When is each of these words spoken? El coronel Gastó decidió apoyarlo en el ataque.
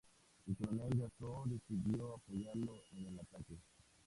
El 0.47 0.55
coronel 0.57 0.97
Gastó 0.97 1.43
decidió 1.45 2.15
apoyarlo 2.15 2.75
en 2.93 3.05
el 3.05 3.19
ataque. 3.19 3.59